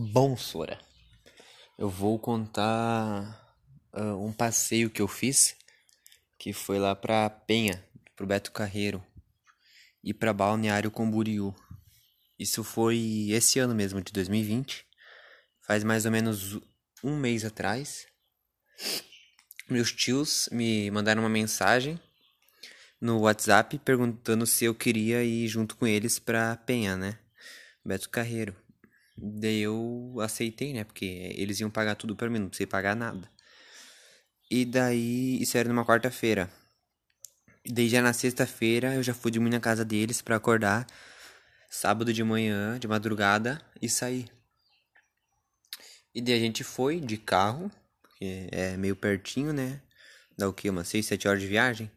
[0.00, 0.78] Bom, Sora,
[1.76, 3.52] eu vou contar
[3.92, 5.56] uh, um passeio que eu fiz,
[6.38, 7.84] que foi lá pra Penha,
[8.14, 9.04] pro Beto Carreiro,
[10.04, 11.52] e pra Balneário Camboriú.
[12.38, 14.86] Isso foi esse ano mesmo, de 2020,
[15.66, 16.60] faz mais ou menos
[17.02, 18.06] um mês atrás.
[19.68, 22.00] Meus tios me mandaram uma mensagem
[23.00, 27.18] no WhatsApp perguntando se eu queria ir junto com eles pra Penha, né?
[27.84, 28.67] Beto Carreiro.
[29.20, 30.84] Daí eu aceitei, né?
[30.84, 33.28] Porque eles iam pagar tudo pra mim, não precisei pagar nada.
[34.50, 36.48] E daí, isso era numa quarta-feira.
[37.66, 40.86] Daí já na sexta-feira eu já fui dormir na casa deles para acordar
[41.68, 44.30] sábado de manhã, de madrugada e sair.
[46.14, 47.70] E daí a gente foi de carro,
[48.16, 49.82] que é meio pertinho, né?
[50.36, 50.70] Dá o que?
[50.70, 51.90] Umas 6, 7 horas de viagem.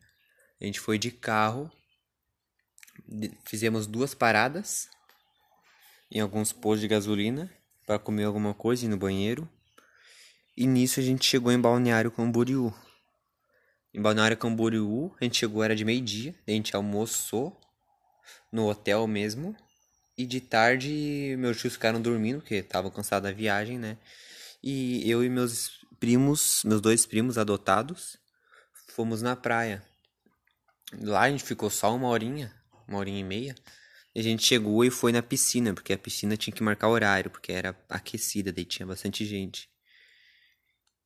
[0.59, 1.71] A gente foi de carro,
[3.45, 4.89] fizemos duas paradas
[6.11, 7.49] em alguns postos de gasolina
[7.87, 9.49] para comer alguma coisa ir no banheiro.
[10.55, 12.73] E nisso a gente chegou em Balneário Camboriú.
[13.93, 17.59] Em Balneário Camboriú, a gente chegou era de meio-dia, a gente almoçou
[18.51, 19.55] no hotel mesmo.
[20.17, 23.97] E de tarde meus tios ficaram dormindo, porque estavam cansados da viagem, né?
[24.61, 28.17] E eu e meus primos, meus dois primos adotados,
[28.89, 29.83] fomos na praia.
[30.99, 32.53] Lá a gente ficou só uma horinha,
[32.87, 33.55] uma horinha e meia.
[34.15, 37.51] A gente chegou e foi na piscina, porque a piscina tinha que marcar horário, porque
[37.51, 39.69] era aquecida, daí tinha bastante gente.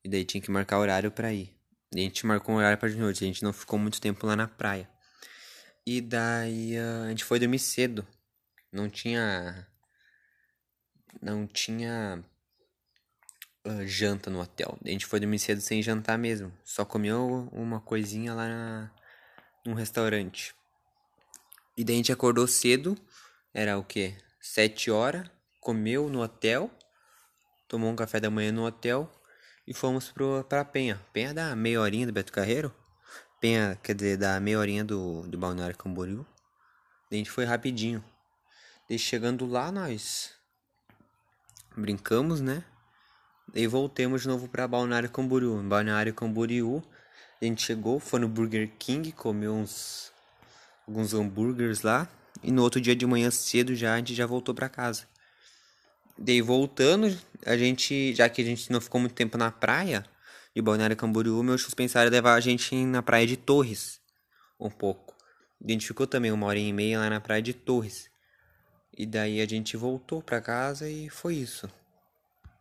[0.03, 1.56] E daí tinha que marcar horário para ir.
[1.94, 4.26] E a gente marcou um horário para de noite, a gente não ficou muito tempo
[4.26, 4.89] lá na praia.
[5.86, 8.06] E daí a gente foi dormir cedo.
[8.72, 9.67] Não tinha.
[11.22, 12.23] Não tinha.
[13.66, 14.78] Uh, janta no hotel.
[14.83, 16.52] A gente foi dormir cedo sem jantar mesmo.
[16.64, 18.92] Só comeu uma coisinha lá na,
[19.66, 20.56] num restaurante.
[21.78, 22.98] E daí a gente acordou cedo,
[23.54, 24.16] era o quê?
[24.40, 26.72] Sete horas, comeu no hotel,
[27.67, 29.12] tomou um café da manhã no hotel
[29.67, 31.02] e fomos pro, pra Penha.
[31.12, 32.73] Penha da meia horinha do Beto Carreiro.
[33.42, 36.26] Penha, quer dizer, da meia horinha do, do Balneário Camboriú.
[37.10, 38.04] Daí a gente foi rapidinho.
[38.88, 40.32] Daí chegando lá, nós
[41.76, 42.64] brincamos, né?
[43.54, 45.60] E voltemos de novo pra Balneário Camboriú.
[45.60, 46.83] Em Balneário Camboriú,
[47.42, 50.11] a gente chegou, foi no Burger King, comeu uns
[50.88, 52.08] alguns hambúrgueres lá.
[52.44, 55.08] E no outro dia de manhã cedo já a gente já voltou para casa.
[56.18, 60.06] Daí voltando, a gente, já que a gente não ficou muito tempo na praia
[60.56, 64.00] de Balneário Camboriú, meus pensaram em levar a gente na praia de Torres
[64.60, 65.16] um pouco.
[65.64, 68.10] A gente ficou também uma hora e meia lá na praia de Torres.
[68.98, 71.70] E daí a gente voltou para casa e foi isso.